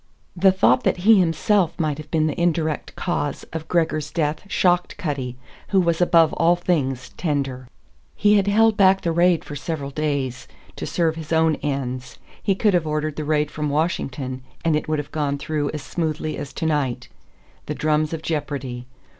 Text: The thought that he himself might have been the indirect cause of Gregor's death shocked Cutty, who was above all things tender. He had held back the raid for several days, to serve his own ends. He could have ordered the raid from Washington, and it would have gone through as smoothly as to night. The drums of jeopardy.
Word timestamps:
The 0.35 0.51
thought 0.51 0.83
that 0.83 0.97
he 1.05 1.19
himself 1.19 1.79
might 1.79 1.99
have 1.99 2.09
been 2.09 2.25
the 2.25 2.41
indirect 2.41 2.95
cause 2.95 3.43
of 3.53 3.67
Gregor's 3.67 4.09
death 4.11 4.41
shocked 4.47 4.97
Cutty, 4.97 5.37
who 5.67 5.79
was 5.79 6.01
above 6.01 6.33
all 6.33 6.55
things 6.55 7.09
tender. 7.17 7.67
He 8.15 8.35
had 8.37 8.47
held 8.47 8.75
back 8.75 9.01
the 9.01 9.11
raid 9.11 9.45
for 9.45 9.55
several 9.55 9.91
days, 9.91 10.47
to 10.75 10.87
serve 10.87 11.17
his 11.17 11.31
own 11.31 11.53
ends. 11.57 12.17
He 12.41 12.55
could 12.55 12.73
have 12.73 12.87
ordered 12.87 13.15
the 13.15 13.25
raid 13.25 13.51
from 13.51 13.69
Washington, 13.69 14.41
and 14.65 14.75
it 14.75 14.87
would 14.87 14.97
have 14.97 15.11
gone 15.11 15.37
through 15.37 15.69
as 15.69 15.83
smoothly 15.83 16.35
as 16.35 16.51
to 16.53 16.65
night. 16.65 17.07
The 17.67 17.75
drums 17.75 18.11
of 18.11 18.23
jeopardy. 18.23 18.87